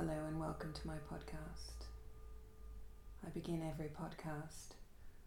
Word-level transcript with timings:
Hello 0.00 0.24
and 0.28 0.40
welcome 0.40 0.72
to 0.72 0.86
my 0.86 0.94
podcast. 1.12 1.84
I 3.22 3.28
begin 3.28 3.62
every 3.70 3.88
podcast 3.88 4.72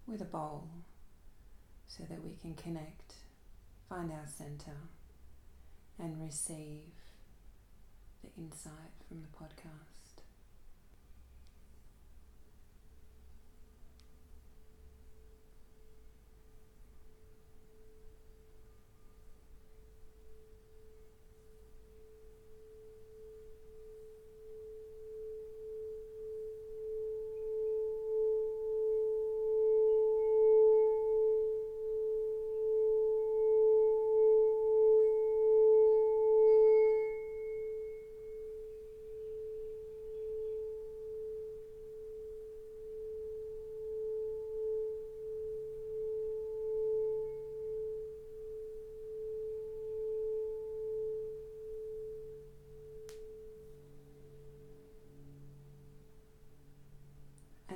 with 0.08 0.20
a 0.22 0.26
bowl 0.26 0.68
so 1.86 2.02
that 2.10 2.24
we 2.24 2.32
can 2.42 2.56
connect, 2.56 3.14
find 3.88 4.12
our 4.12 4.26
center, 4.26 4.76
and 6.00 6.20
receive 6.20 6.90
the 8.24 8.30
insight 8.36 8.96
from 9.08 9.22
the 9.22 9.28
podcast. 9.38 9.93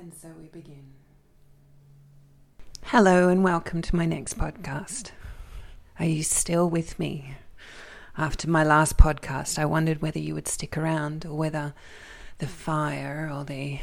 And 0.00 0.14
so 0.14 0.28
we 0.40 0.46
begin. 0.46 0.92
Hello, 2.84 3.28
and 3.28 3.42
welcome 3.42 3.82
to 3.82 3.96
my 3.96 4.06
next 4.06 4.38
podcast. 4.38 5.10
Are 5.98 6.06
you 6.06 6.22
still 6.22 6.70
with 6.70 7.00
me? 7.00 7.34
After 8.16 8.48
my 8.48 8.62
last 8.62 8.96
podcast, 8.96 9.58
I 9.58 9.64
wondered 9.64 10.00
whether 10.00 10.20
you 10.20 10.36
would 10.36 10.46
stick 10.46 10.78
around 10.78 11.26
or 11.26 11.36
whether 11.36 11.74
the 12.38 12.46
fire 12.46 13.28
or 13.34 13.44
the 13.44 13.80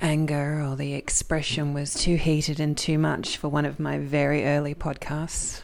anger 0.00 0.60
or 0.60 0.74
the 0.74 0.94
expression 0.94 1.72
was 1.72 1.94
too 1.94 2.16
heated 2.16 2.58
and 2.58 2.76
too 2.76 2.98
much 2.98 3.36
for 3.36 3.48
one 3.48 3.66
of 3.66 3.78
my 3.78 4.00
very 4.00 4.44
early 4.44 4.74
podcasts. 4.74 5.62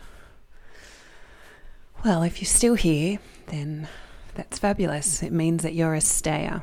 Well, 2.05 2.23
if 2.23 2.41
you're 2.41 2.47
still 2.47 2.75
here, 2.75 3.19
then 3.47 3.89
that's 4.36 4.61
fabulous. 4.61 5.25
It 5.25 5.33
means 5.33 5.64
that 5.64 5.75
you're 5.75 5.95
a 5.95 6.00
stayer. 6.00 6.62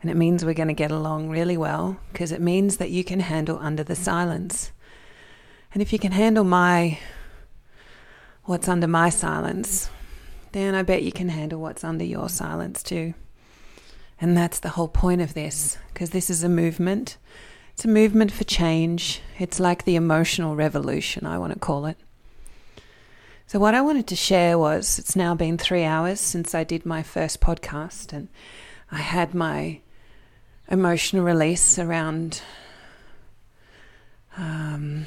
And 0.00 0.10
it 0.10 0.16
means 0.16 0.44
we're 0.44 0.54
going 0.54 0.68
to 0.68 0.74
get 0.74 0.90
along 0.90 1.28
really 1.28 1.56
well 1.56 1.98
because 2.12 2.32
it 2.32 2.40
means 2.40 2.78
that 2.78 2.90
you 2.90 3.04
can 3.04 3.20
handle 3.20 3.58
under 3.58 3.84
the 3.84 3.96
silence. 3.96 4.72
And 5.72 5.82
if 5.82 5.92
you 5.92 5.98
can 5.98 6.12
handle 6.12 6.44
my 6.44 6.98
what's 8.44 8.68
under 8.68 8.86
my 8.86 9.10
silence, 9.10 9.90
then 10.52 10.74
I 10.74 10.82
bet 10.82 11.02
you 11.02 11.12
can 11.12 11.28
handle 11.28 11.60
what's 11.60 11.84
under 11.84 12.04
your 12.04 12.28
silence 12.28 12.82
too. 12.82 13.14
And 14.20 14.36
that's 14.36 14.58
the 14.58 14.70
whole 14.70 14.88
point 14.88 15.20
of 15.20 15.34
this 15.34 15.78
because 15.92 16.10
this 16.10 16.30
is 16.30 16.42
a 16.42 16.48
movement. 16.48 17.16
It's 17.74 17.84
a 17.84 17.88
movement 17.88 18.32
for 18.32 18.44
change. 18.44 19.20
It's 19.38 19.60
like 19.60 19.84
the 19.84 19.96
emotional 19.96 20.56
revolution, 20.56 21.26
I 21.26 21.38
want 21.38 21.52
to 21.52 21.58
call 21.58 21.86
it. 21.86 21.96
So, 23.46 23.58
what 23.58 23.74
I 23.74 23.80
wanted 23.80 24.06
to 24.08 24.16
share 24.16 24.58
was 24.58 24.98
it's 24.98 25.16
now 25.16 25.34
been 25.34 25.58
three 25.58 25.84
hours 25.84 26.20
since 26.20 26.54
I 26.54 26.62
did 26.62 26.86
my 26.86 27.02
first 27.02 27.40
podcast, 27.40 28.12
and 28.12 28.28
I 28.92 28.98
had 28.98 29.34
my 29.34 29.80
emotional 30.70 31.24
release 31.24 31.78
around 31.78 32.42
um, 34.36 35.06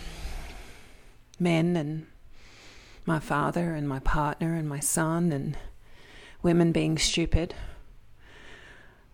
men 1.39 1.75
and 1.77 2.05
my 3.05 3.19
father 3.19 3.73
and 3.73 3.87
my 3.87 3.99
partner 3.99 4.55
and 4.55 4.67
my 4.67 4.79
son 4.79 5.31
and 5.31 5.57
women 6.41 6.71
being 6.71 6.97
stupid 6.97 7.53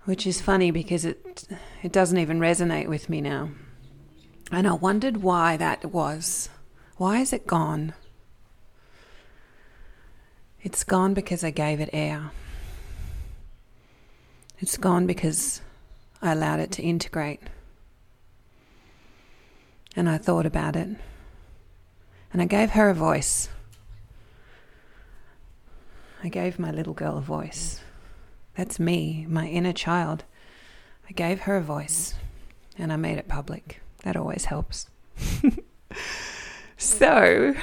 which 0.09 0.25
is 0.25 0.41
funny 0.41 0.71
because 0.71 1.05
it 1.05 1.47
it 1.83 1.91
doesn't 1.91 2.17
even 2.17 2.39
resonate 2.39 2.87
with 2.87 3.09
me 3.09 3.21
now. 3.21 3.51
And 4.51 4.67
i 4.67 4.73
wondered 4.73 5.17
why 5.17 5.55
that 5.57 5.85
was. 5.85 6.49
Why 6.97 7.19
is 7.19 7.31
it 7.31 7.45
gone? 7.45 7.93
It's 10.63 10.83
gone 10.83 11.13
because 11.13 11.43
i 11.43 11.51
gave 11.51 11.79
it 11.79 11.91
air. 11.93 12.31
It's 14.57 14.77
gone 14.77 15.05
because 15.05 15.61
I 16.21 16.33
allowed 16.33 16.59
it 16.59 16.71
to 16.71 16.81
integrate. 16.81 17.41
And 19.95 20.09
I 20.09 20.17
thought 20.17 20.45
about 20.45 20.75
it. 20.75 20.89
And 22.31 22.41
I 22.41 22.45
gave 22.45 22.71
her 22.71 22.89
a 22.89 22.93
voice. 22.93 23.49
I 26.23 26.29
gave 26.29 26.59
my 26.59 26.71
little 26.71 26.93
girl 26.93 27.17
a 27.17 27.21
voice. 27.21 27.81
That's 28.55 28.79
me, 28.79 29.25
my 29.29 29.47
inner 29.47 29.73
child. 29.73 30.25
I 31.09 31.13
gave 31.13 31.41
her 31.41 31.57
a 31.57 31.61
voice 31.61 32.13
and 32.77 32.91
I 32.93 32.97
made 32.97 33.17
it 33.17 33.27
public. 33.27 33.81
That 34.03 34.15
always 34.15 34.45
helps. 34.45 34.89
so, 36.77 37.55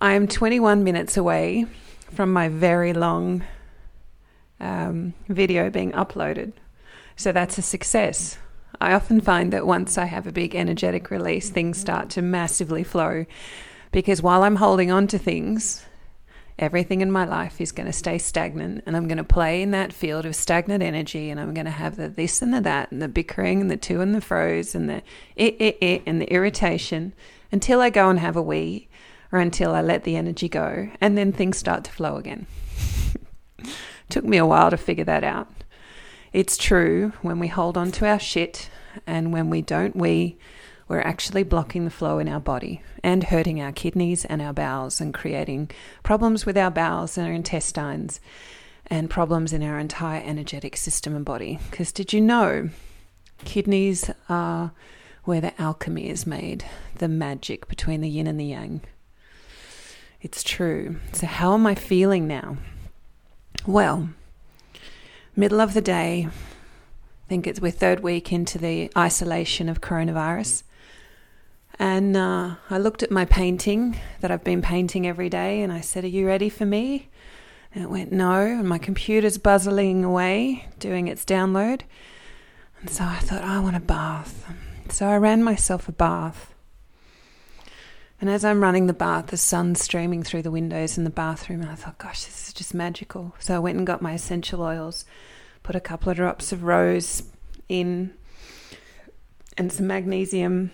I 0.00 0.12
am 0.12 0.26
21 0.26 0.84
minutes 0.84 1.16
away 1.16 1.66
from 2.12 2.32
my 2.32 2.48
very 2.48 2.92
long 2.92 3.44
um, 4.60 5.14
video 5.28 5.70
being 5.70 5.92
uploaded. 5.92 6.52
So 7.16 7.32
that's 7.32 7.58
a 7.58 7.62
success. 7.62 8.38
I 8.78 8.92
often 8.92 9.22
find 9.22 9.52
that 9.52 9.66
once 9.66 9.96
I 9.96 10.04
have 10.04 10.26
a 10.26 10.32
big 10.32 10.54
energetic 10.54 11.10
release, 11.10 11.48
things 11.48 11.78
start 11.78 12.10
to 12.10 12.22
massively 12.22 12.84
flow 12.84 13.24
because 13.90 14.20
while 14.20 14.42
I'm 14.42 14.56
holding 14.56 14.90
on 14.90 15.06
to 15.08 15.18
things, 15.18 15.86
everything 16.58 17.00
in 17.00 17.10
my 17.10 17.24
life 17.24 17.58
is 17.58 17.72
going 17.72 17.86
to 17.86 17.92
stay 17.92 18.18
stagnant 18.18 18.82
and 18.84 18.94
I'm 18.94 19.08
going 19.08 19.16
to 19.16 19.24
play 19.24 19.62
in 19.62 19.70
that 19.70 19.94
field 19.94 20.26
of 20.26 20.36
stagnant 20.36 20.82
energy 20.82 21.30
and 21.30 21.40
I'm 21.40 21.54
going 21.54 21.64
to 21.64 21.70
have 21.70 21.96
the 21.96 22.08
this 22.08 22.42
and 22.42 22.52
the 22.52 22.60
that 22.62 22.92
and 22.92 23.00
the 23.00 23.08
bickering 23.08 23.62
and 23.62 23.70
the 23.70 23.76
to 23.78 24.02
and 24.02 24.14
the 24.14 24.20
froze 24.20 24.74
and 24.74 24.88
the 24.88 25.02
it, 25.36 25.56
it, 25.58 25.78
it 25.80 26.02
and 26.04 26.20
the 26.20 26.30
irritation 26.30 27.14
until 27.50 27.80
I 27.80 27.88
go 27.88 28.10
and 28.10 28.18
have 28.18 28.36
a 28.36 28.42
wee 28.42 28.88
or 29.32 29.38
until 29.38 29.74
I 29.74 29.80
let 29.80 30.04
the 30.04 30.16
energy 30.16 30.48
go 30.48 30.90
and 31.00 31.16
then 31.16 31.32
things 31.32 31.56
start 31.56 31.84
to 31.84 31.92
flow 31.92 32.16
again. 32.16 32.46
Took 34.10 34.24
me 34.24 34.36
a 34.36 34.46
while 34.46 34.70
to 34.70 34.76
figure 34.76 35.04
that 35.04 35.24
out. 35.24 35.48
It's 36.32 36.56
true 36.56 37.12
when 37.22 37.38
we 37.38 37.48
hold 37.48 37.76
on 37.76 37.92
to 37.92 38.06
our 38.06 38.18
shit 38.18 38.70
and 39.06 39.32
when 39.32 39.50
we 39.50 39.62
don't 39.62 39.96
we, 39.96 40.36
we're 40.88 41.00
actually 41.00 41.42
blocking 41.42 41.84
the 41.84 41.90
flow 41.90 42.18
in 42.18 42.28
our 42.28 42.40
body 42.40 42.82
and 43.02 43.24
hurting 43.24 43.60
our 43.60 43.72
kidneys 43.72 44.24
and 44.24 44.40
our 44.40 44.52
bowels 44.52 45.00
and 45.00 45.12
creating 45.12 45.70
problems 46.02 46.46
with 46.46 46.56
our 46.56 46.70
bowels 46.70 47.18
and 47.18 47.26
our 47.26 47.32
intestines 47.32 48.20
and 48.86 49.10
problems 49.10 49.52
in 49.52 49.62
our 49.62 49.78
entire 49.78 50.22
energetic 50.22 50.76
system 50.76 51.16
and 51.16 51.24
body. 51.24 51.58
Because 51.70 51.90
did 51.90 52.12
you 52.12 52.20
know 52.20 52.70
kidneys 53.44 54.10
are 54.28 54.72
where 55.24 55.40
the 55.40 55.60
alchemy 55.60 56.08
is 56.08 56.26
made, 56.26 56.64
the 56.96 57.08
magic 57.08 57.66
between 57.68 58.00
the 58.00 58.08
yin 58.08 58.28
and 58.28 58.38
the 58.38 58.44
yang? 58.44 58.80
It's 60.20 60.42
true. 60.42 60.96
So, 61.12 61.26
how 61.26 61.54
am 61.54 61.66
I 61.66 61.74
feeling 61.74 62.26
now? 62.26 62.56
Well, 63.66 64.10
middle 65.36 65.60
of 65.60 65.74
the 65.74 65.82
day. 65.82 66.26
I 66.28 67.28
think 67.28 67.46
it's 67.46 67.60
we're 67.60 67.70
third 67.70 68.00
week 68.00 68.32
into 68.32 68.58
the 68.58 68.90
isolation 68.96 69.68
of 69.68 69.80
coronavirus. 69.80 70.62
And 71.78 72.16
uh, 72.16 72.54
I 72.70 72.78
looked 72.78 73.02
at 73.02 73.10
my 73.10 73.26
painting 73.26 73.98
that 74.20 74.30
I've 74.30 74.44
been 74.44 74.62
painting 74.62 75.06
every 75.06 75.28
day 75.28 75.60
and 75.60 75.72
I 75.72 75.82
said, 75.82 76.04
Are 76.04 76.08
you 76.08 76.26
ready 76.26 76.48
for 76.48 76.64
me? 76.64 77.10
And 77.74 77.84
it 77.84 77.90
went, 77.90 78.12
No. 78.12 78.32
And 78.32 78.68
my 78.68 78.78
computer's 78.78 79.36
buzzing 79.36 80.02
away, 80.04 80.66
doing 80.78 81.08
its 81.08 81.24
download. 81.24 81.82
And 82.80 82.88
so 82.88 83.04
I 83.04 83.18
thought, 83.18 83.42
I 83.44 83.60
want 83.60 83.76
a 83.76 83.80
bath. 83.80 84.50
So 84.88 85.06
I 85.06 85.16
ran 85.16 85.42
myself 85.42 85.88
a 85.88 85.92
bath. 85.92 86.54
And 88.20 88.30
as 88.30 88.44
I'm 88.44 88.62
running 88.62 88.86
the 88.86 88.94
bath, 88.94 89.26
the 89.26 89.36
sun's 89.36 89.82
streaming 89.82 90.22
through 90.22 90.42
the 90.42 90.50
windows 90.50 90.96
in 90.96 91.04
the 91.04 91.10
bathroom, 91.10 91.60
and 91.60 91.70
I 91.70 91.74
thought, 91.74 91.98
gosh, 91.98 92.24
this 92.24 92.48
is 92.48 92.54
just 92.54 92.72
magical. 92.72 93.34
So 93.38 93.54
I 93.54 93.58
went 93.58 93.76
and 93.76 93.86
got 93.86 94.00
my 94.00 94.14
essential 94.14 94.62
oils, 94.62 95.04
put 95.62 95.76
a 95.76 95.80
couple 95.80 96.10
of 96.10 96.16
drops 96.16 96.50
of 96.50 96.62
rose 96.62 97.22
in, 97.68 98.14
and 99.58 99.70
some 99.70 99.86
magnesium, 99.86 100.70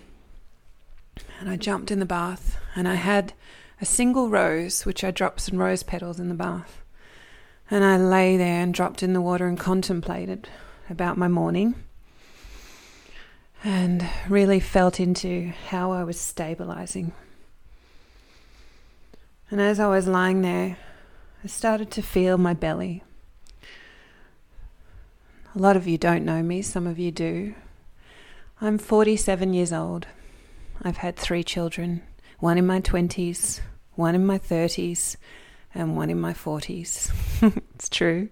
and 1.39 1.49
I 1.49 1.57
jumped 1.57 1.91
in 1.91 1.99
the 1.99 2.05
bath, 2.05 2.57
and 2.75 2.87
I 2.87 2.95
had 2.95 3.33
a 3.81 3.85
single 3.85 4.29
rose, 4.29 4.85
which 4.85 5.03
I 5.03 5.11
dropped 5.11 5.41
some 5.41 5.57
rose 5.57 5.83
petals 5.83 6.19
in 6.19 6.29
the 6.29 6.35
bath. 6.35 6.81
And 7.69 7.83
I 7.83 7.97
lay 7.97 8.37
there 8.37 8.61
and 8.61 8.73
dropped 8.73 9.03
in 9.03 9.13
the 9.13 9.21
water 9.21 9.47
and 9.47 9.59
contemplated 9.59 10.47
about 10.89 11.17
my 11.17 11.27
morning 11.27 11.75
and 13.63 14.07
really 14.29 14.59
felt 14.59 14.99
into 14.99 15.51
how 15.69 15.91
I 15.91 16.03
was 16.03 16.19
stabilizing 16.19 17.13
and 19.53 19.61
as 19.61 19.79
I 19.79 19.87
was 19.87 20.07
lying 20.07 20.41
there, 20.41 20.77
I 21.43 21.47
started 21.47 21.91
to 21.91 22.01
feel 22.01 22.39
my 22.39 22.55
belly. 22.55 23.03
A 25.53 25.59
lot 25.59 25.77
of 25.77 25.85
you 25.87 25.95
don't 25.95 26.25
know 26.25 26.41
me, 26.41 26.63
some 26.63 26.87
of 26.87 26.97
you 26.97 27.11
do. 27.11 27.53
I'm 28.59 28.79
47 28.79 29.53
years 29.53 29.71
old. 29.71 30.07
I've 30.81 30.97
had 30.97 31.15
three 31.15 31.43
children 31.43 32.01
one 32.39 32.57
in 32.57 32.65
my 32.65 32.81
20s, 32.81 33.59
one 33.93 34.15
in 34.15 34.25
my 34.25 34.39
30s, 34.39 35.17
and 35.75 35.95
one 35.95 36.09
in 36.09 36.19
my 36.19 36.33
40s. 36.33 37.13
it's 37.75 37.89
true. 37.89 38.29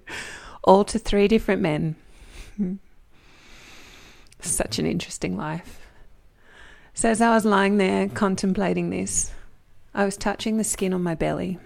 All 0.64 0.84
to 0.86 0.98
three 0.98 1.28
different 1.28 1.62
men. 1.62 1.98
Such 4.40 4.80
an 4.80 4.88
interesting 4.88 5.38
life. 5.38 5.86
So, 6.96 7.10
as 7.10 7.22
I 7.22 7.36
was 7.36 7.46
lying 7.46 7.78
there 7.78 8.10
contemplating 8.10 8.90
this, 8.90 9.32
I 9.94 10.06
was 10.06 10.16
touching 10.16 10.58
the 10.58 10.64
skin 10.64 10.94
on 10.94 11.04
my 11.04 11.16
belly. 11.16 11.60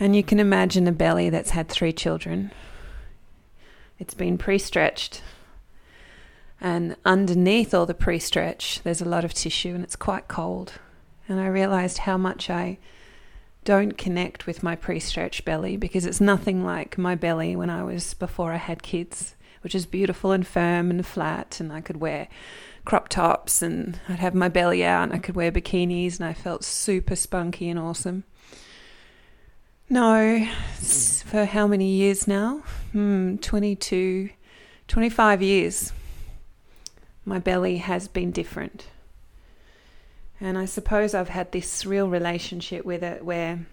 And 0.00 0.14
you 0.14 0.22
can 0.22 0.40
imagine 0.40 0.86
a 0.86 0.92
belly 0.92 1.30
that's 1.30 1.50
had 1.50 1.68
three 1.68 1.92
children. 1.92 2.52
It's 3.98 4.14
been 4.14 4.38
pre 4.38 4.58
stretched. 4.58 5.22
And 6.60 6.96
underneath 7.04 7.72
all 7.72 7.86
the 7.86 7.94
pre 7.94 8.18
stretch, 8.18 8.80
there's 8.82 9.00
a 9.00 9.08
lot 9.08 9.24
of 9.24 9.34
tissue 9.34 9.74
and 9.74 9.84
it's 9.84 9.96
quite 9.96 10.28
cold. 10.28 10.74
And 11.28 11.40
I 11.40 11.46
realized 11.46 11.98
how 11.98 12.16
much 12.16 12.50
I 12.50 12.78
don't 13.64 13.98
connect 13.98 14.46
with 14.46 14.62
my 14.62 14.74
pre 14.74 14.98
stretched 14.98 15.44
belly 15.44 15.76
because 15.76 16.06
it's 16.06 16.20
nothing 16.20 16.64
like 16.64 16.98
my 16.98 17.14
belly 17.14 17.54
when 17.54 17.70
I 17.70 17.84
was 17.84 18.14
before 18.14 18.52
I 18.52 18.56
had 18.56 18.82
kids, 18.82 19.36
which 19.62 19.74
is 19.74 19.86
beautiful 19.86 20.32
and 20.32 20.46
firm 20.46 20.90
and 20.90 21.06
flat. 21.06 21.60
And 21.60 21.72
I 21.72 21.80
could 21.80 21.98
wear 21.98 22.28
crop 22.88 23.10
tops 23.10 23.60
and 23.60 24.00
I'd 24.08 24.18
have 24.18 24.34
my 24.34 24.48
belly 24.48 24.82
out 24.82 25.02
and 25.02 25.12
I 25.12 25.18
could 25.18 25.36
wear 25.36 25.52
bikinis 25.52 26.16
and 26.16 26.24
I 26.24 26.32
felt 26.32 26.64
super 26.64 27.16
spunky 27.16 27.68
and 27.68 27.78
awesome. 27.78 28.24
No, 29.90 30.48
for 31.26 31.44
how 31.44 31.66
many 31.66 31.90
years 31.90 32.26
now? 32.26 32.62
Hmm, 32.92 33.36
22, 33.36 34.30
25 34.88 35.42
years. 35.42 35.92
My 37.26 37.38
belly 37.38 37.76
has 37.76 38.08
been 38.08 38.30
different. 38.30 38.86
And 40.40 40.56
I 40.56 40.64
suppose 40.64 41.12
I've 41.12 41.28
had 41.28 41.52
this 41.52 41.84
real 41.84 42.08
relationship 42.08 42.86
with 42.86 43.02
it 43.02 43.22
where 43.22 43.66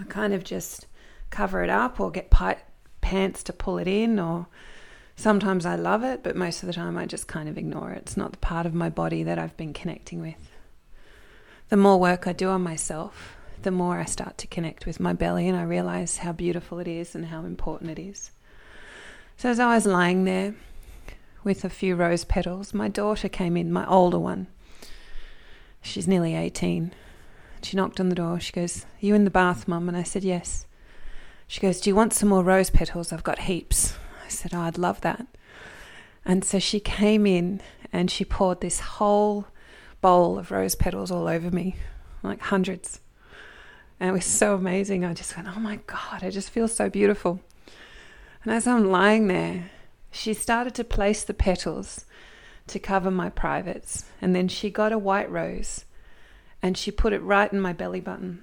I 0.00 0.02
kind 0.08 0.34
of 0.34 0.42
just 0.42 0.86
cover 1.30 1.62
it 1.62 1.70
up 1.70 2.00
or 2.00 2.10
get 2.10 2.28
pants 3.00 3.44
to 3.44 3.52
pull 3.52 3.78
it 3.78 3.86
in, 3.86 4.18
or 4.18 4.48
sometimes 5.16 5.66
I 5.66 5.74
love 5.74 6.04
it, 6.04 6.22
but 6.22 6.36
most 6.36 6.62
of 6.62 6.66
the 6.66 6.72
time 6.72 6.96
I 6.96 7.06
just 7.06 7.26
kind 7.26 7.48
of 7.48 7.58
ignore 7.58 7.90
it. 7.92 8.02
It's 8.02 8.16
not 8.16 8.32
the 8.32 8.38
part 8.38 8.66
of 8.66 8.74
my 8.74 8.88
body 8.88 9.22
that 9.22 9.38
I've 9.38 9.56
been 9.56 9.72
connecting 9.72 10.20
with. 10.20 10.50
The 11.68 11.76
more 11.76 11.98
work 11.98 12.26
I 12.26 12.32
do 12.32 12.50
on 12.50 12.62
myself, 12.62 13.36
the 13.62 13.70
more 13.72 13.98
I 13.98 14.04
start 14.04 14.38
to 14.38 14.46
connect 14.46 14.86
with 14.86 15.00
my 15.00 15.12
belly 15.12 15.48
and 15.48 15.56
I 15.56 15.64
realize 15.64 16.18
how 16.18 16.32
beautiful 16.32 16.78
it 16.78 16.86
is 16.86 17.14
and 17.14 17.26
how 17.26 17.44
important 17.44 17.90
it 17.90 17.98
is. 17.98 18.30
So, 19.36 19.48
as 19.50 19.58
I 19.58 19.74
was 19.74 19.86
lying 19.86 20.24
there 20.24 20.54
with 21.42 21.64
a 21.64 21.68
few 21.70 21.96
rose 21.96 22.24
petals, 22.24 22.72
my 22.72 22.88
daughter 22.88 23.28
came 23.28 23.56
in, 23.56 23.72
my 23.72 23.86
older 23.86 24.18
one. 24.18 24.46
She's 25.82 26.08
nearly 26.08 26.34
18. 26.34 26.92
She 27.62 27.76
knocked 27.76 28.00
on 28.00 28.08
the 28.08 28.14
door. 28.14 28.38
She 28.40 28.52
goes, 28.52 28.84
Are 28.84 29.06
you 29.06 29.14
in 29.14 29.24
the 29.24 29.30
bath, 29.30 29.66
Mum? 29.66 29.88
And 29.88 29.96
I 29.96 30.02
said, 30.04 30.24
Yes. 30.24 30.66
She 31.48 31.60
goes, 31.60 31.80
Do 31.80 31.90
you 31.90 31.96
want 31.96 32.12
some 32.12 32.28
more 32.28 32.42
rose 32.42 32.70
petals? 32.70 33.12
I've 33.12 33.24
got 33.24 33.40
heaps. 33.40 33.96
I 34.26 34.28
said, 34.28 34.52
oh, 34.54 34.60
I'd 34.60 34.76
love 34.76 35.00
that. 35.02 35.26
And 36.24 36.44
so 36.44 36.58
she 36.58 36.80
came 36.80 37.26
in 37.26 37.60
and 37.92 38.10
she 38.10 38.24
poured 38.24 38.60
this 38.60 38.80
whole 38.80 39.46
bowl 40.00 40.38
of 40.38 40.50
rose 40.50 40.74
petals 40.74 41.12
all 41.12 41.28
over 41.28 41.50
me, 41.50 41.76
like 42.24 42.40
hundreds. 42.40 43.00
And 44.00 44.10
it 44.10 44.12
was 44.12 44.24
so 44.24 44.54
amazing. 44.54 45.04
I 45.04 45.14
just 45.14 45.36
went, 45.36 45.48
oh 45.48 45.60
my 45.60 45.76
God, 45.86 46.22
I 46.22 46.30
just 46.30 46.50
feel 46.50 46.66
so 46.66 46.90
beautiful. 46.90 47.40
And 48.42 48.52
as 48.52 48.66
I'm 48.66 48.90
lying 48.90 49.28
there, 49.28 49.70
she 50.10 50.34
started 50.34 50.74
to 50.74 50.84
place 50.84 51.22
the 51.22 51.34
petals 51.34 52.04
to 52.66 52.80
cover 52.80 53.12
my 53.12 53.30
privates. 53.30 54.06
And 54.20 54.34
then 54.34 54.48
she 54.48 54.70
got 54.70 54.92
a 54.92 54.98
white 54.98 55.30
rose 55.30 55.84
and 56.60 56.76
she 56.76 56.90
put 56.90 57.12
it 57.12 57.22
right 57.22 57.52
in 57.52 57.60
my 57.60 57.72
belly 57.72 58.00
button. 58.00 58.42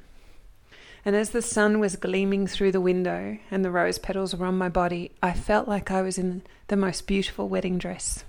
And 1.06 1.16
as 1.16 1.32
the 1.32 1.42
sun 1.42 1.80
was 1.80 1.98
gleaming 1.98 2.48
through 2.48 2.72
the 2.72 2.82
window 2.82 3.38
and 3.52 3.64
the 3.64 3.72
rose 3.72 3.98
petals 3.98 4.36
were 4.36 4.46
on 4.46 4.58
my 4.58 4.70
body, 4.70 5.12
I 5.22 5.34
felt 5.34 5.68
like 5.68 5.92
I 5.92 6.02
was 6.02 6.18
in 6.18 6.44
the 6.68 6.78
most 6.78 7.08
beautiful 7.08 7.50
wedding 7.50 7.78
dress. 7.78 8.24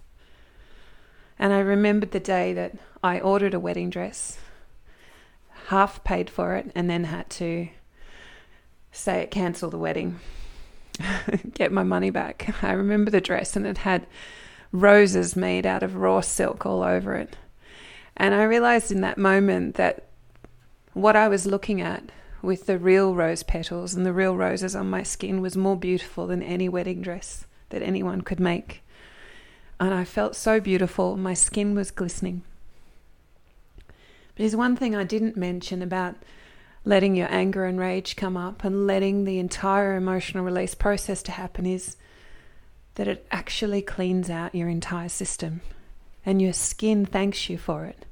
And 1.38 1.53
I 1.53 1.61
remembered 1.61 2.11
the 2.11 2.21
day 2.21 2.53
that 2.53 2.76
I 3.03 3.21
ordered 3.21 3.55
a 3.55 3.61
wedding 3.61 3.91
dress 3.91 4.38
half 5.69 6.05
paid 6.05 6.29
for 6.29 6.56
it, 6.56 6.71
and 6.75 6.88
then 6.91 7.05
had 7.05 7.29
to 7.31 7.69
say 8.93 9.21
it 9.21 9.31
cancel 9.31 9.71
the 9.71 9.79
wedding, 9.79 10.21
get 11.55 11.73
my 11.73 11.82
money 11.82 12.11
back. 12.11 12.55
I 12.62 12.73
remember 12.73 13.11
the 13.11 13.21
dress, 13.21 13.56
and 13.56 13.67
it 13.67 13.79
had 13.79 14.06
roses 14.73 15.37
made 15.37 15.67
out 15.67 15.82
of 15.82 15.97
raw 15.97 16.21
silk 16.21 16.67
all 16.67 16.82
over 16.82 17.15
it. 17.15 17.37
And 18.17 18.35
I 18.35 18.44
realized 18.44 18.93
in 18.93 19.00
that 19.00 19.19
moment 19.19 19.76
that 19.76 20.05
what 20.93 21.17
I 21.17 21.29
was 21.29 21.47
looking 21.47 21.81
at 21.81 22.05
with 22.44 22.67
the 22.67 22.79
real 22.79 23.14
rose 23.14 23.43
petals 23.43 23.94
and 23.94 24.05
the 24.05 24.12
real 24.12 24.37
roses 24.37 24.76
on 24.76 24.91
my 24.91 25.02
skin 25.02 25.41
was 25.41 25.56
more 25.56 25.76
beautiful 25.76 26.26
than 26.26 26.43
any 26.43 26.69
wedding 26.69 27.02
dress 27.02 27.46
that 27.70 27.82
anyone 27.82 28.20
could 28.20 28.41
make. 28.41 28.82
And 29.81 29.93
I 29.93 30.05
felt 30.05 30.37
so 30.37 30.61
beautiful, 30.61 31.17
my 31.17 31.35
skin 31.35 31.75
was 31.75 31.91
glistening. 31.91 32.43
But 33.87 34.37
there's 34.37 34.56
one 34.56 34.76
thing 34.76 34.94
I 34.94 35.05
didn't 35.05 35.37
mention 35.37 35.82
about 35.82 36.17
letting 36.85 37.14
your 37.14 37.32
anger 37.32 37.64
and 37.64 37.79
rage 37.79 38.17
come 38.17 38.37
up 38.37 38.64
and 38.64 38.87
letting 38.87 39.25
the 39.25 39.38
entire 39.38 39.97
emotional 39.97 40.44
release 40.44 40.75
process 40.75 41.23
to 41.25 41.32
happen 41.32 41.67
is 41.67 41.97
that 42.97 43.08
it 43.08 43.26
actually 43.31 43.82
cleans 43.82 44.31
out 44.31 44.55
your 44.55 44.69
entire 44.69 45.08
system 45.08 45.61
and 46.25 46.40
your 46.40 46.52
skin 46.52 47.06
thanks 47.06 47.49
you 47.49 47.58
for 47.58 47.85
it. 47.85 48.05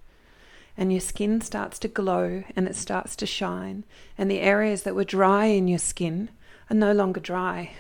And 0.77 0.93
your 0.93 1.01
skin 1.01 1.41
starts 1.41 1.79
to 1.81 1.89
glow 1.89 2.45
and 2.57 2.67
it 2.67 2.77
starts 2.77 3.15
to 3.17 3.27
shine, 3.27 3.85
and 4.17 4.31
the 4.31 4.41
areas 4.41 4.83
that 4.85 4.95
were 4.95 5.05
dry 5.05 5.47
in 5.47 5.69
your 5.69 5.79
skin 5.79 6.31
are 6.71 6.77
no 6.77 6.93
longer 6.93 7.21
dry. 7.21 7.73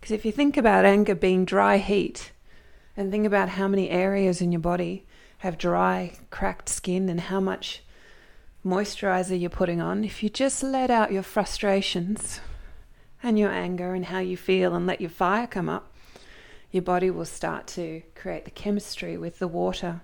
Because 0.00 0.10
if 0.10 0.24
you 0.24 0.32
think 0.32 0.56
about 0.56 0.84
anger 0.84 1.14
being 1.14 1.44
dry 1.44 1.78
heat, 1.78 2.32
and 2.96 3.10
think 3.10 3.26
about 3.26 3.50
how 3.50 3.68
many 3.68 3.90
areas 3.90 4.40
in 4.40 4.52
your 4.52 4.60
body 4.60 5.04
have 5.38 5.58
dry, 5.58 6.12
cracked 6.30 6.68
skin 6.68 7.08
and 7.08 7.22
how 7.22 7.40
much 7.40 7.82
moisturizer 8.64 9.38
you're 9.38 9.50
putting 9.50 9.80
on, 9.80 10.04
if 10.04 10.22
you 10.22 10.28
just 10.28 10.62
let 10.62 10.90
out 10.90 11.12
your 11.12 11.22
frustrations 11.22 12.40
and 13.22 13.38
your 13.38 13.50
anger 13.50 13.94
and 13.94 14.06
how 14.06 14.20
you 14.20 14.36
feel 14.36 14.74
and 14.74 14.86
let 14.86 15.00
your 15.00 15.10
fire 15.10 15.46
come 15.46 15.68
up, 15.68 15.92
your 16.70 16.82
body 16.82 17.10
will 17.10 17.24
start 17.24 17.66
to 17.66 18.02
create 18.14 18.44
the 18.44 18.50
chemistry 18.50 19.16
with 19.16 19.38
the 19.38 19.48
water. 19.48 20.02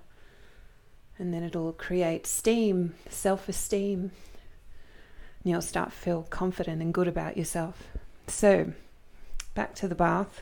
And 1.21 1.31
then 1.31 1.43
it'll 1.43 1.71
create 1.73 2.25
steam, 2.25 2.95
self 3.07 3.47
esteem. 3.47 4.11
And 5.43 5.51
you'll 5.51 5.61
start 5.61 5.91
to 5.91 5.95
feel 5.95 6.23
confident 6.23 6.81
and 6.81 6.91
good 6.91 7.07
about 7.07 7.37
yourself. 7.37 7.83
So, 8.25 8.73
back 9.53 9.75
to 9.75 9.87
the 9.87 9.93
bath. 9.93 10.41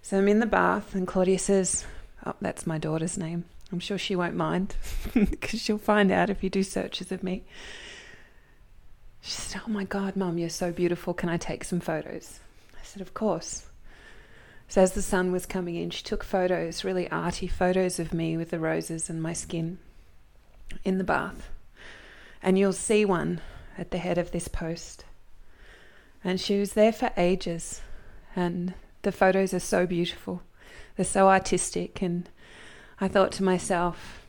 So 0.00 0.16
I'm 0.16 0.28
in 0.28 0.40
the 0.40 0.46
bath, 0.46 0.94
and 0.94 1.06
Claudia 1.06 1.38
says, 1.38 1.84
Oh, 2.24 2.34
that's 2.40 2.66
my 2.66 2.78
daughter's 2.78 3.18
name. 3.18 3.44
I'm 3.70 3.80
sure 3.80 3.98
she 3.98 4.16
won't 4.16 4.34
mind 4.34 4.76
because 5.14 5.60
she'll 5.60 5.76
find 5.76 6.10
out 6.10 6.30
if 6.30 6.42
you 6.42 6.48
do 6.48 6.62
searches 6.62 7.12
of 7.12 7.22
me. 7.22 7.44
She 9.20 9.32
said, 9.32 9.60
Oh 9.66 9.70
my 9.70 9.84
God, 9.84 10.16
Mum, 10.16 10.38
you're 10.38 10.48
so 10.48 10.72
beautiful. 10.72 11.12
Can 11.12 11.28
I 11.28 11.36
take 11.36 11.64
some 11.64 11.80
photos? 11.80 12.40
I 12.80 12.82
said, 12.82 13.02
Of 13.02 13.12
course. 13.12 13.65
So 14.68 14.82
as 14.82 14.92
the 14.92 15.02
sun 15.02 15.32
was 15.32 15.46
coming 15.46 15.76
in, 15.76 15.90
she 15.90 16.02
took 16.02 16.24
photos, 16.24 16.84
really 16.84 17.10
arty 17.10 17.46
photos 17.46 17.98
of 17.98 18.12
me 18.12 18.36
with 18.36 18.50
the 18.50 18.58
roses 18.58 19.08
and 19.08 19.22
my 19.22 19.32
skin 19.32 19.78
in 20.84 20.98
the 20.98 21.04
bath. 21.04 21.50
And 22.42 22.58
you'll 22.58 22.72
see 22.72 23.04
one 23.04 23.40
at 23.78 23.90
the 23.90 23.98
head 23.98 24.18
of 24.18 24.32
this 24.32 24.48
post. 24.48 25.04
And 26.24 26.40
she 26.40 26.58
was 26.58 26.72
there 26.72 26.92
for 26.92 27.12
ages. 27.16 27.80
And 28.34 28.74
the 29.02 29.12
photos 29.12 29.54
are 29.54 29.60
so 29.60 29.86
beautiful. 29.86 30.42
They're 30.96 31.04
so 31.04 31.28
artistic 31.28 32.02
and 32.02 32.28
I 33.00 33.08
thought 33.08 33.32
to 33.32 33.42
myself, 33.42 34.22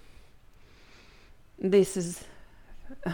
this 1.58 1.96
is 1.96 2.26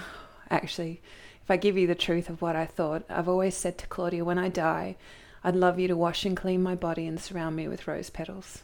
actually, 0.50 1.02
if 1.44 1.52
I 1.52 1.58
give 1.58 1.78
you 1.78 1.88
the 1.88 1.96
truth 1.96 2.30
of 2.30 2.42
what 2.42 2.56
I 2.56 2.66
thought, 2.66 3.04
I've 3.10 3.30
always 3.30 3.56
said 3.56 3.78
to 3.80 3.88
Claudia, 3.88 4.26
when 4.26 4.40
I 4.40 4.50
die, 4.50 4.96
I'd 5.44 5.56
love 5.56 5.80
you 5.80 5.88
to 5.90 5.96
wash 5.96 6.26
and 6.26 6.38
clean 6.38 6.64
my 6.64 6.76
body 6.76 7.06
and 7.06 7.20
surround 7.20 7.56
me 7.56 7.68
with 7.68 7.88
rose 7.88 8.10
petals. 8.10 8.64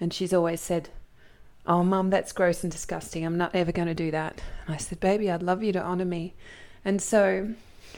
And 0.00 0.12
she's 0.12 0.32
always 0.32 0.60
said, 0.60 0.88
Oh, 1.66 1.84
Mum, 1.84 2.08
that's 2.08 2.32
gross 2.32 2.62
and 2.62 2.72
disgusting. 2.72 3.26
I'm 3.26 3.36
not 3.36 3.54
ever 3.54 3.72
going 3.72 3.88
to 3.88 3.94
do 3.94 4.10
that. 4.10 4.40
And 4.66 4.74
I 4.74 4.78
said, 4.78 5.00
Baby, 5.00 5.30
I'd 5.30 5.42
love 5.42 5.62
you 5.62 5.72
to 5.72 5.82
honor 5.82 6.06
me. 6.06 6.34
And 6.84 7.02
so, 7.02 7.50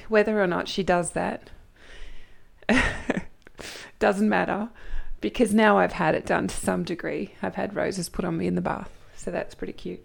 whether 0.09 0.43
or 0.43 0.47
not 0.47 0.67
she 0.67 0.83
does 0.83 1.13
that 1.13 1.51
doesn't 3.99 4.29
matter 4.29 4.71
because 5.21 5.55
now 5.55 5.79
I've 5.79 5.93
had 5.93 6.15
it 6.15 6.27
done 6.27 6.49
to 6.49 6.57
some 6.57 6.83
degree. 6.83 7.35
I've 7.43 7.55
had 7.55 7.77
roses 7.77 8.09
put 8.09 8.25
on 8.25 8.39
me 8.39 8.47
in 8.47 8.55
the 8.55 8.61
bath, 8.61 8.91
so 9.17 9.31
that's 9.31 9.55
pretty 9.55 9.75
cute. 9.75 10.05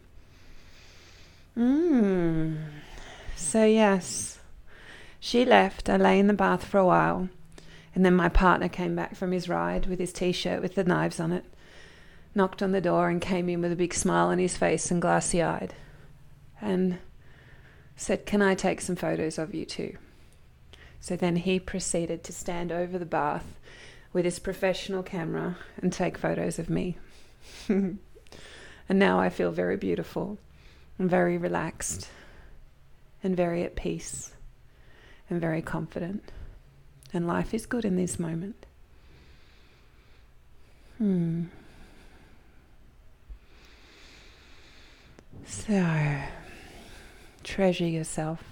Mm. 1.58 2.58
So, 3.36 3.66
yes, 3.66 4.40
she 5.26 5.44
left. 5.44 5.90
I 5.90 5.98
lay 5.98 6.20
in 6.20 6.28
the 6.28 6.36
bath 6.36 6.64
for 6.64 6.78
a 6.78 6.86
while. 6.86 7.30
And 7.96 8.06
then 8.06 8.14
my 8.14 8.30
partner 8.30 8.70
came 8.70 8.96
back 8.96 9.16
from 9.16 9.32
his 9.32 9.50
ride 9.50 9.88
with 9.88 9.98
his 9.98 10.14
t 10.14 10.32
shirt 10.32 10.62
with 10.62 10.76
the 10.76 10.84
knives 10.84 11.20
on 11.20 11.32
it, 11.32 11.46
knocked 12.36 12.62
on 12.62 12.74
the 12.74 12.80
door, 12.80 13.10
and 13.10 13.20
came 13.20 13.50
in 13.50 13.60
with 13.60 13.72
a 13.72 13.76
big 13.76 13.96
smile 13.96 14.28
on 14.28 14.38
his 14.38 14.56
face 14.56 14.92
and 14.92 15.02
glassy 15.02 15.42
eyed, 15.42 15.74
and 16.62 17.00
said, 17.96 18.28
Can 18.28 18.44
I 18.44 18.54
take 18.54 18.82
some 18.82 18.96
photos 18.96 19.40
of 19.40 19.56
you 19.56 19.66
too? 19.66 19.98
So 21.00 21.16
then 21.16 21.38
he 21.38 21.60
proceeded 21.60 22.24
to 22.26 22.32
stand 22.32 22.72
over 22.72 23.00
the 23.00 23.04
bath 23.04 23.60
with 24.14 24.26
his 24.26 24.38
professional 24.38 25.02
camera 25.02 25.58
and 25.82 25.92
take 25.92 26.20
photos 26.20 26.60
of 26.60 26.70
me. 26.70 27.00
and 27.68 27.98
now 28.92 29.20
I 29.20 29.30
feel 29.30 29.52
very 29.52 29.76
beautiful 29.76 30.38
and 31.00 31.10
very 31.10 31.36
relaxed 31.36 32.10
and 33.24 33.36
very 33.36 33.64
at 33.64 33.76
peace 33.76 34.35
and 35.30 35.40
very 35.42 35.62
confident. 35.62 36.32
And 37.14 37.28
life 37.28 37.54
is 37.54 37.66
good 37.66 37.86
in 37.86 37.96
this 37.96 38.20
moment. 38.20 38.66
Hmm. 40.98 41.46
So, 45.46 46.18
treasure 47.44 47.88
yourself. 47.88 48.44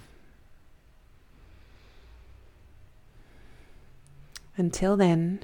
Until 4.56 4.96
then, 4.96 5.40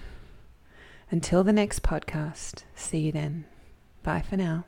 until 1.11 1.43
the 1.43 1.53
next 1.53 1.83
podcast, 1.83 2.63
see 2.77 2.99
you 2.99 3.13
then. 3.13 3.45
Bye 4.05 4.23
for 4.23 4.37
now. 4.37 4.65